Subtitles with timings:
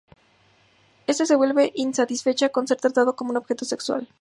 [1.11, 4.09] Eve se vuelve insatisfecha con ser tratado como un objeto sexual.